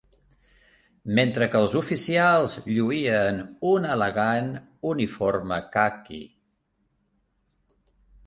[1.17, 3.37] Mentre que els oficials lluïen
[3.73, 4.49] un elegant
[4.93, 6.23] uniforme caqui